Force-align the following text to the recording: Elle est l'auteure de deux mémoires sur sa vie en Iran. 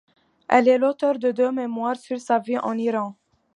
Elle 0.49 0.67
est 0.67 0.79
l'auteure 0.79 1.19
de 1.19 1.29
deux 1.31 1.51
mémoires 1.51 1.95
sur 1.95 2.19
sa 2.19 2.39
vie 2.39 2.57
en 2.57 2.75
Iran. 2.75 3.15